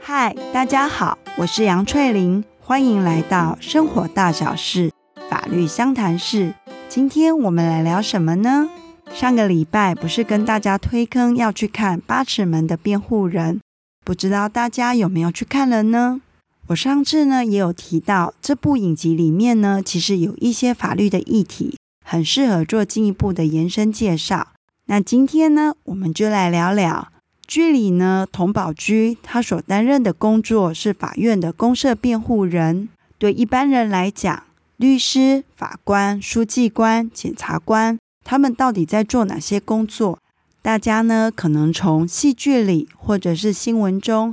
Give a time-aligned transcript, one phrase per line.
[0.00, 4.92] 嗨，大家好，我是杨翠玲，欢迎来到生活大小事
[5.28, 6.54] 法律相谈室。
[6.88, 8.68] 今天我们来聊什么呢？
[9.12, 13.56] 上个礼拜不是跟大家推坑要去看《八尺门的辩护人》，
[14.04, 16.20] 不知道大家有没有去看了呢？
[16.68, 24.48] 我上次呢也有提到，这部影集里面呢，其实有一些法律的议题，很适合做进一步的延伸介绍。
[24.86, 27.08] 那今天呢，我们就来聊聊
[27.46, 32.88] 剧里呢，佟宝驹他所担任的工作是法院的公设辩护人。
[33.18, 34.44] 对一般人来讲，
[34.78, 40.18] 律师、法官、书记官、检察官，他们到底在做哪些工作？
[40.62, 44.32] 大家呢可能从戏剧里或者是新闻中。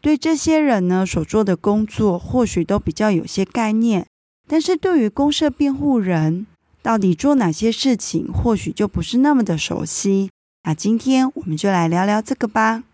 [0.00, 4.06] 对这些人呢所做的工作，或许都比较有些概念，
[4.48, 6.46] 但是对于公社辩护人
[6.82, 10.30] 到底做哪些事情，或许就不是那么的熟悉。
[10.64, 12.84] 那今天我们就来聊聊这个吧。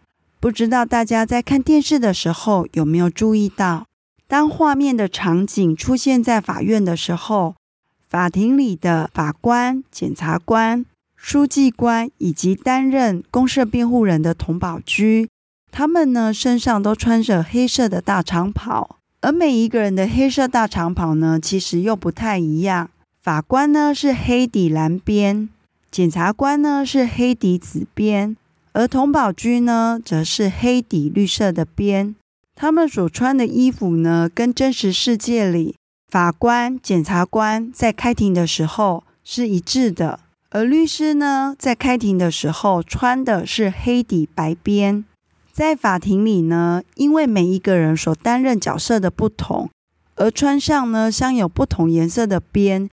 [0.40, 3.86] 不知道大家在看电视的时候有没有注意到，
[4.28, 7.54] 当画面的场景出现在法院的时候，
[8.08, 10.84] 法庭里的法官、检察官、
[11.16, 15.28] 书记官以及担任公社辩护人的佟宝驹。
[15.78, 22.88] 他们呢，身上都穿着黑色的大长袍，而每一个人的黑色大长袍呢，其实又不太一样。
[23.22, 25.50] 法官呢是黑底蓝边，
[25.90, 28.34] 检察官呢是黑底紫边，
[28.72, 32.16] 而佟宝駒呢则是黑底绿色的边。
[32.54, 35.76] 他们所穿的衣服呢，跟真实世界里
[36.10, 45.04] 法官、检察官在开庭的时候是一致的，而律师呢，在开庭的时候穿的是黑底白边。
[45.56, 49.70] 在法庭里呢，因为每一个人所担任角色的不同，
[50.16, 52.90] 而穿上呢镶有不同颜色的边，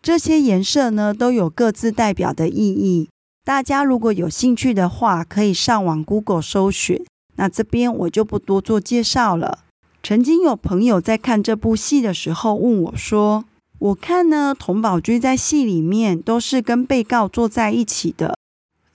[0.00, 3.10] 这些颜色呢都有各自代表的意义。
[3.44, 7.04] 大家如果有兴趣的话，可以上网 Google 搜寻。
[7.34, 9.58] 那这边我就不多做介绍了。
[10.02, 13.44] 曾经有朋友在看这部戏的时候问我说
[13.78, 18.38] ：“我看呢，佟宝駒在戏里面都是跟被告坐在一起的。”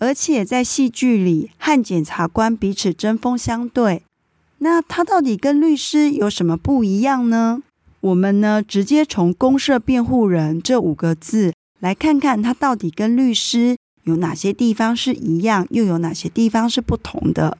[0.02, 4.02] 而且在戏剧里和检察官彼此针锋相对，
[4.58, 7.62] 那他到底跟律师有什么不一样呢？
[8.00, 17.60] 我们呢，直接从“公设辩护人”这五个字来看看他到底跟律师有哪些地方是一样，又有哪些地方是不同的。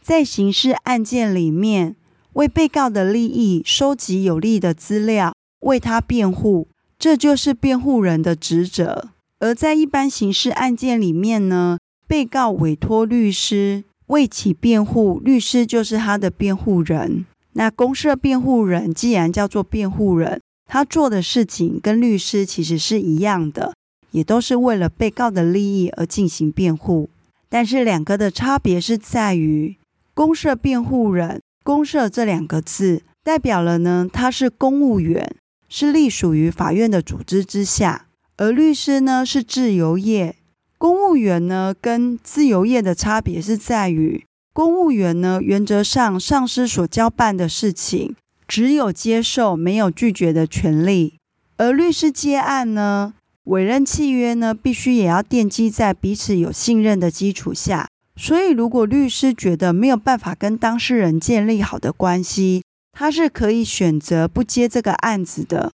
[0.00, 1.96] 在刑事案件里面，
[2.34, 9.08] 为被告的利益收集有利的资料，为他辩护，这就是辩护人的职责。
[9.40, 17.24] 而在一般刑事案件里面呢，被告委托律师为其辩护，律师就是他的辩护人。
[17.54, 23.74] 那公设辩护人既然叫做辩护人，他做的事情跟律师其实是一样的，
[24.12, 27.10] 也都是为了被告的利益而进行辩护。
[27.48, 29.76] 但是两个的差别是在于，
[30.14, 35.34] 公设辩护人，公设这两个字代表了呢，他是公务员，
[35.68, 38.06] 是隶属于法院的组织之下。
[38.40, 40.34] 而律师呢是自由业，
[40.78, 44.24] 公务员呢跟自由业的差别是在于，
[44.54, 48.16] 公务员呢原则上上司所交办的事情，
[48.48, 51.18] 只有接受没有拒绝的权利，
[51.58, 53.12] 而律师接案呢，
[53.44, 62.62] 委任契约呢必须也要奠基在彼此有信任的基础下，所以如果律师觉得没有办法跟当事人建立好的关系，
[62.92, 65.70] 他是可以选择不接这个案子的。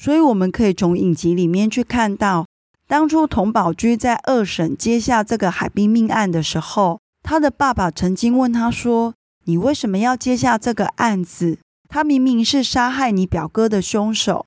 [0.00, 2.46] 所以我们可以从影集里面去看到，
[2.88, 9.12] 当初童宝驹在二审接下这个海滨命案的时候，他的爸爸曾经问他说
[9.44, 11.58] ：“你为什么要接下这个案子？
[11.86, 14.46] 他明明是杀害你表哥的凶手。”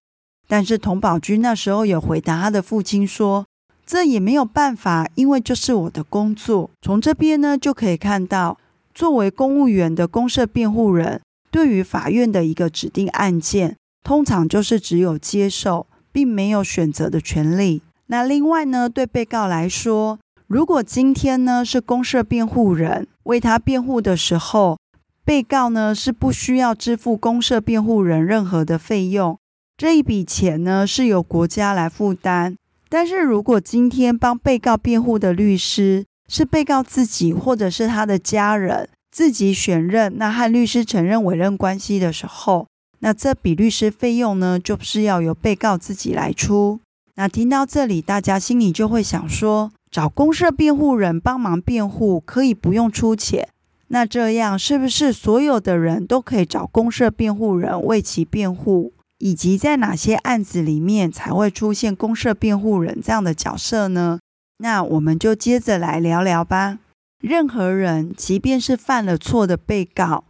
[0.49, 3.45] 但是童宝驹那时候有回答他的父亲说
[3.85, 8.57] ：“这也没有办法，因为这是我的工作。”从这边呢就可以看到，
[8.91, 11.21] 作为公务员的公设辩护人，
[11.51, 13.75] 对于法院的一个指定案件。
[14.03, 17.81] 通常就是只有接受，并没有选择的权利。
[18.07, 24.77] 那另外呢，对被告来说，如果今天呢是公设辩护人为他辩护的时候，
[25.25, 29.39] 被告呢是不需要支付公设辩护人任何的费用，
[29.77, 32.57] 这一笔钱呢是由国家来负担。
[32.89, 42.67] 但是如果今天帮被告辩护的律师是被告自己或者是他的家人自己选任，那和律师承认委任关系的时候，
[43.03, 46.79] 那这笔律师费用呢，就是要由被告自己来出。
[47.15, 53.49] 那听到这里，大家心里就会想说，找公社辩护人帮忙辩护可以不用出钱。
[53.89, 58.93] 那这样是不是所有的人都可以找公社辩护人为其辩护？
[59.17, 64.19] 以及在哪些案子里面才会出现公社辩护人这样的角色呢？
[64.59, 66.79] 那我们就接着来聊聊吧。
[67.19, 70.23] 任何人，即便是犯了错的被告，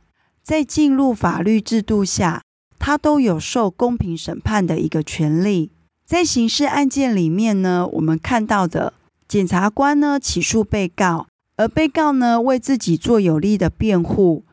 [0.43, 2.41] 在进入法律制度下，
[2.85, 5.71] 他都有受公平审判的一个权利。
[6.05, 8.91] 在刑事案件里面呢，我们看到的
[9.25, 14.43] 检察官呢起诉被告，而被告呢为自己做有力的辩护，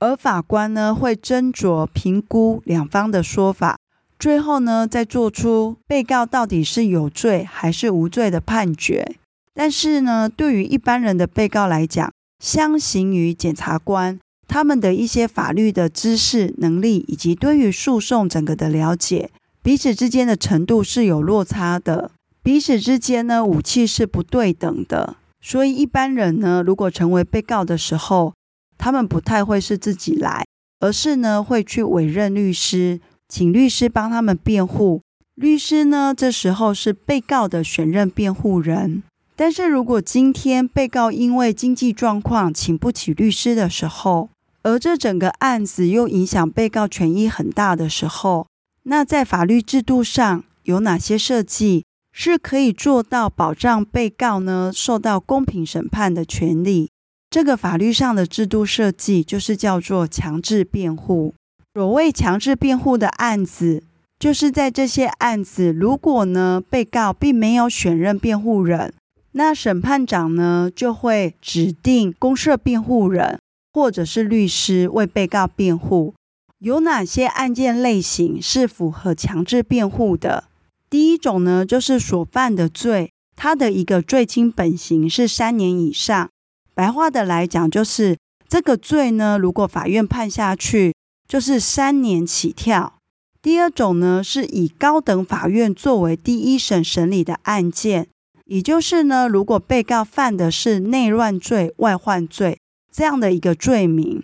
[0.00, 3.78] 而法官呢会斟酌评估两方的说法。
[4.18, 9.14] 最后呢，再做出被告到底是有罪还是无罪的判决。
[9.54, 14.18] 但是呢，对于一般人的被告来讲，相形于检察官，
[14.48, 19.30] 他们的一些法律的知识、能力以及对于诉讼整个的了解，
[19.62, 22.10] 彼此之间的程度是有落差的。
[22.42, 25.16] 彼此之间呢，武器是不对等的。
[25.40, 28.34] 所以一般人呢，如果成为被告的时候，
[28.78, 30.44] 他们不太会是自己来，
[30.80, 33.00] 而是呢会去委任律师。
[33.28, 35.02] 请律师帮他们辩护，
[35.34, 39.02] 律师呢，这时候是被告的选任辩护人。
[39.34, 44.28] 但是如果今天被告因为经济状况请不起律师的时候，
[44.66, 48.48] 而这整个案子又影响被告权益很大的时候，
[48.82, 56.90] 那在法律制度上有哪些设计是可以做到保障被告呢受到公平审判的权利？
[57.30, 61.32] 这个法律上的制度设计就是叫做强制辩护。
[61.72, 63.84] 所谓强制辩护的案子，
[64.18, 68.92] 就是在这些案子，如果呢被告并没有选任辩护人，
[69.30, 73.38] 那审判长呢就会指定公设辩护人
[73.76, 76.14] 或者是律师为被告辩护。
[76.60, 80.44] 有哪些案件类型是符合强制辩护的？
[80.88, 86.30] 第一种呢，就是所犯的罪，它的一个最轻本刑是三年以上。
[86.74, 88.16] 白话的来讲，就是
[88.48, 90.94] 这个罪呢，如果法院判下去。
[91.28, 93.00] 就是三年起跳。
[93.42, 98.06] 第二种呢，是以高等法院作为第一审审理的案件，
[98.44, 102.60] 也就是呢，如果被告犯的是内乱罪、外患罪
[102.96, 104.22] 这样的一个罪名。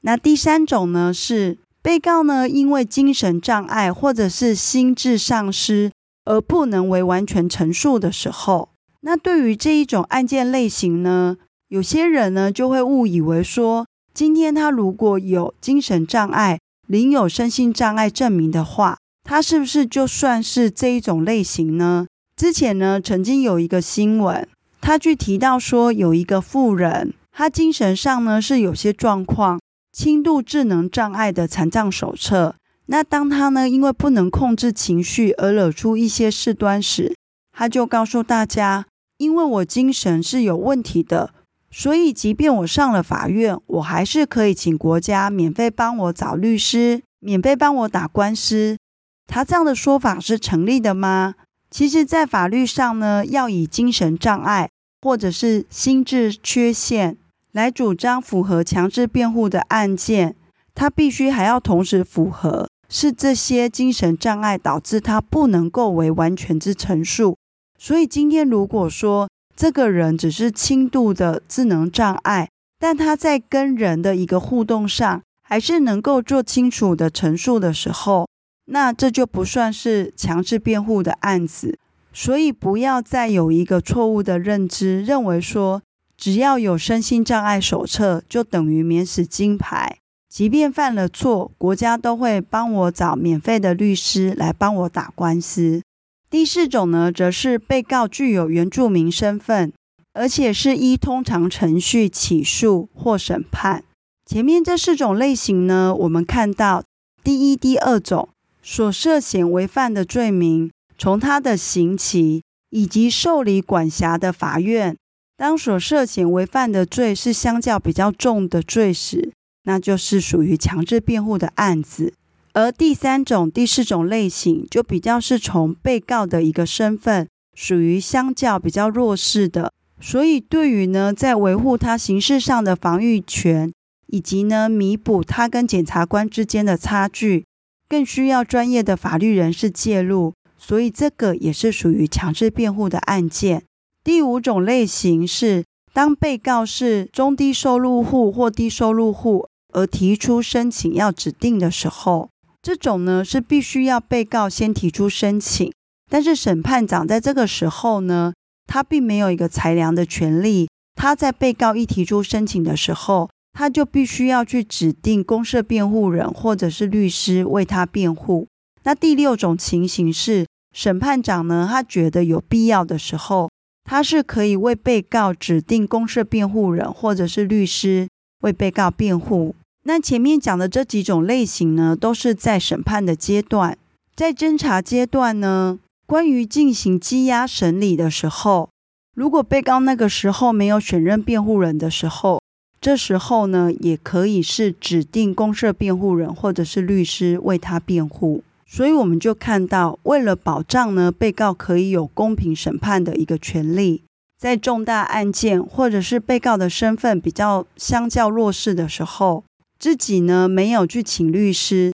[0.00, 5.92] 那第三种呢，是被告呢因为精神障碍或者是心智丧失
[6.24, 8.70] 而不能为完全陈述的时候。
[9.02, 11.36] 那对于这一种案件类型呢，
[11.68, 13.84] 有些人呢就会误以为说。
[14.14, 22.06] 今天他如果有精神障碍，领有身心障碍证明的话，他是不是就算是这一种类型呢？
[22.36, 24.48] 之前呢，曾经有一个新闻，
[24.80, 29.60] 他去提到说，有一个妇人，他精神上呢是有些状况，
[29.92, 32.54] 轻度智能障碍的残障手册。
[32.86, 37.12] 那当他呢因为不能控制情绪而惹出一些事端时，
[37.52, 38.86] 他就告诉大家，
[39.18, 41.34] 因为我精神是有问题的。
[41.72, 48.78] 所以，即便我上了法院，我还是可以请国家免费帮我找律师，免费帮我打官司。
[49.26, 51.34] 他这样的说法是成立的吗？
[51.68, 54.70] 其实，在法律上呢，要以精神障碍
[55.02, 57.16] 或者是心智缺陷
[57.54, 60.34] 来主张符合强制辩护的案件，
[60.74, 67.36] 他必须还要同时符合是这些精神障碍导致他不能够为完全之陈述。
[67.78, 72.48] 所以，今天如果说，这个人只是轻度的智能障碍，
[72.80, 78.28] 但他在跟人的一个互动上，还是能够做清楚的陈述的时候，
[78.64, 81.78] 那这就不算是强制辩护的案子。
[82.12, 85.82] 所以不要再有一个错误的认知，认为说
[86.16, 95.82] 只要有身心障碍手册就等于免死金牌，即便犯了错，国家都会帮我找免费的律师来帮我打官司。
[96.30, 99.72] 第四种呢，则是被告具有原住民身份，
[100.12, 103.84] 而且是依通常程序起诉或审判。
[104.26, 106.82] 前面这四种类型呢，我们看到
[107.22, 108.28] 第一、第二种
[108.62, 114.96] 所涉嫌违犯的罪名，从他的刑期以及受理管辖的法院，
[115.36, 119.32] 当所涉嫌违犯的罪是相较比较重的罪时，
[119.64, 122.14] 那就是属于强制辩护的案子。
[122.52, 133.72] 而第三种、第四种类型，就比较是从被告的一个身份，属于相较比较弱势的，所以对于呢，在维护他刑事上的防御权，
[134.06, 137.44] 以及呢，弥补他跟检察官之间的差距，
[137.88, 143.64] 更需要专业的法律人士介入，所以这个也是属于强制辩护的案件。
[144.04, 152.28] 第五种类型是，当被告是中低收入户或低收入户，而提出申请要指定的时候。
[152.60, 155.72] 这种呢是必须要被告先提出申请，
[156.10, 158.34] 但是审判长在这个时候呢，
[158.66, 160.68] 他并没有一个裁量的权利。
[160.94, 168.48] 他在被告一提出申请的时候，他就必须要去指定公社辩护人或者是律师为他辩护。
[168.82, 173.50] 那第六种情形是，审判长呢，他觉得有必要的时候，
[173.84, 178.08] 他是可以为被告指定公设辩护人或者是律师
[178.40, 179.54] 为被告辩护。
[179.84, 183.76] 那前面讲的这几种类型呢，都是在审判的阶段。
[184.16, 188.70] 在侦查阶段呢，关于进行羁押审理的时候，
[189.14, 192.40] 如果被告那个时候没有选任辩护人的时候，
[192.80, 198.42] 这时候呢，也可以是指定公设辩护人或者是律师为他辩护。
[198.74, 204.02] 所以我们就看到，为了保障呢，被告可以有公平审判的一个权利，
[204.36, 209.44] 在重大案件或者是被告的身份比较相较弱势的时候，
[209.78, 211.92] 自己呢没有去请律师。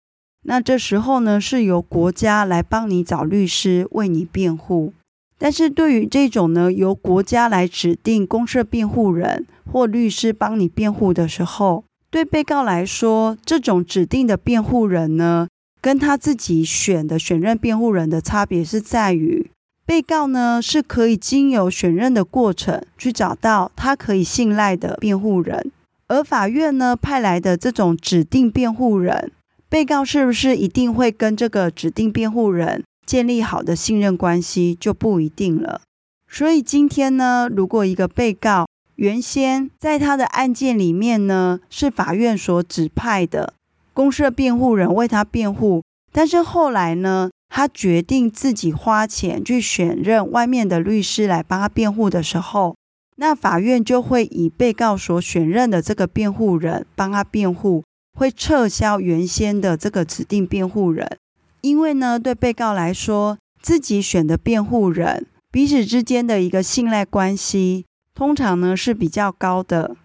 [0.44, 4.92] 那这时候呢，是由国家来帮你找律师为你辩护。
[5.38, 15.48] 但是对于这种呢，由国家来指定公设辩护人或律师帮你辩护的时候，对被告来说，这种指定的辩护人呢，
[15.86, 19.52] 跟他自己选的选任辩护人的差别是在于，
[19.86, 25.72] 被告呢是可以经由选任的过程去找到他可以信赖的辩护人，
[26.08, 29.32] 而法院呢派来的这种指定辩护人。
[29.70, 35.82] 被告是不是一定会跟这个指定辩护人建立好的信任关系，就不一定了。
[36.28, 38.66] 所以今天呢，如果一个被告
[38.96, 43.54] 原先在他的案件里面呢，是法院所指派的
[43.96, 52.76] 公设辩护人为他辩护，但是后来呢，他决定自己花钱去选任外面的律师来帮他辩护的时候，
[53.16, 57.84] 那法院就会以被告所选任的这个辩护人帮他辩护。
[58.18, 61.18] 会撤销原先的这个指定辩护人，
[61.60, 69.98] 因为呢，对被告来说，自己选的辩护人彼此之间的一个信赖关系，通常呢是比较高的。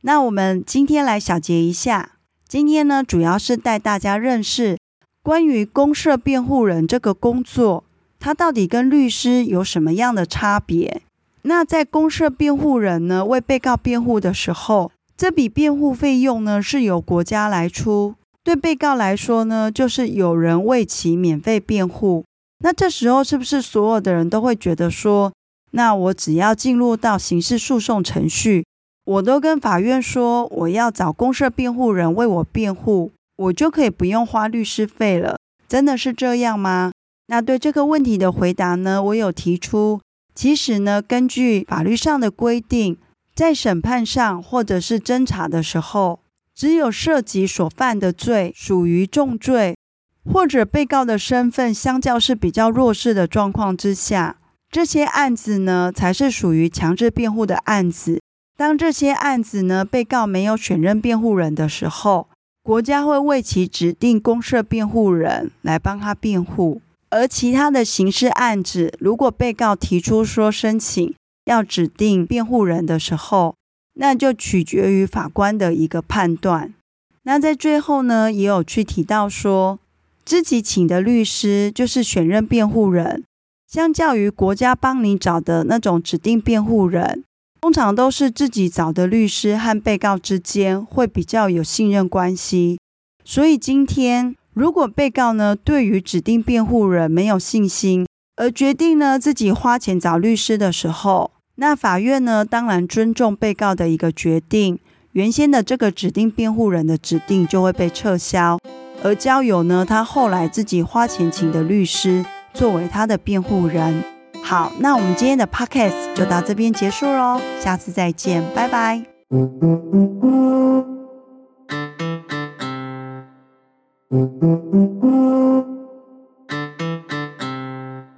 [0.00, 2.12] 那我们今天来小结一下，
[2.48, 4.78] 今天呢主要是带大家认识
[5.22, 7.84] 关于公设辩护人这个工作，
[8.18, 11.02] 它到底跟律师有什么样的差别？
[11.42, 22.24] 那在公设辩护人呢为被告辩护的时候，这笔辩护费用呢，是由国家来出，对被告来说呢，就是有人为其免费辩护。
[22.60, 25.30] 那这时候是不是所有的人都会觉得说，
[25.72, 28.64] 那我只要进入到刑事诉讼程序，
[29.08, 35.38] 我都跟法院说我要找公社辩护人为我辩护，我就可以不用花律师费了？
[35.66, 36.92] 真的是这样吗？
[37.28, 40.02] 那对这个问题的回答呢，我有提出，
[40.34, 42.98] 其实呢，根据法律上的规定。
[43.34, 46.18] 在审判上或者是侦查的时候，
[46.56, 49.76] 只有涉及所犯的罪属于重罪，
[50.24, 54.38] 或者被告的身份相较是比较弱势的状况之下，
[54.68, 58.20] 这些案子呢才是属于强制辩护的案子。
[58.58, 62.26] 当这些案子呢被告没有选任辩护人的时候，
[62.64, 66.82] 国家会为其指定公设辩护人来帮他辩护。
[67.08, 73.54] 而其他的刑事案子，如果被告提出说申请，要指定辩护人的时候，
[73.94, 76.74] 那就取决于法官的一个判断。
[77.22, 79.78] 那在最后呢，也有去提到说，
[80.24, 83.22] 自己请的律师就是选任辩护人，
[83.70, 87.22] 相较于国家帮你找的那种指定辩护人，
[87.60, 92.78] 通常都是自己找的律师和被告之间会比较有信任关系。
[93.24, 104.78] 所以今天如果被告呢，对于指定辩护人没有信心，而决定呢自己花钱找律师的时候，那法院呢，当然尊重被告的一个决定，
[105.12, 108.58] 原先的这个指定辩护人的指定就会被撤销，
[109.02, 112.24] 而交由呢他后来自己花钱请的律师
[112.54, 114.04] 作为他的辩护人。
[114.48, 119.04] 好，那我们今天的 podcast 就到这边结束喽，下次再见，拜拜。